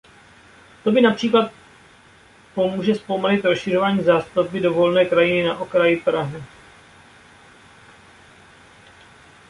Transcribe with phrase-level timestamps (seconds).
[0.83, 1.51] To by například
[2.55, 6.43] pomůže zpomalit rozšiřování zástavby do volné krajiny na okraji Prahy.